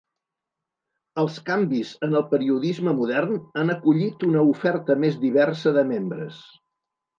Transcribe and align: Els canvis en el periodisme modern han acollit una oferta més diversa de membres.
Els 1.23 1.35
canvis 1.49 1.91
en 2.07 2.15
el 2.21 2.25
periodisme 2.31 2.95
modern 3.03 3.37
han 3.63 3.75
acollit 3.75 4.27
una 4.31 4.43
oferta 4.55 4.99
més 5.05 5.23
diversa 5.29 5.77
de 5.81 5.87
membres. 5.95 6.45